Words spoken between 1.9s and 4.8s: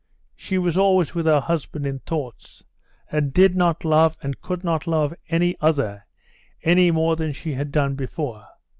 thoughts, and did not love and could